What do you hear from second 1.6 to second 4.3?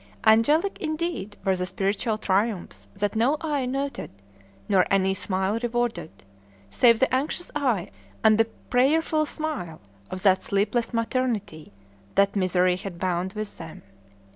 spiritual triumphs that no eye noted,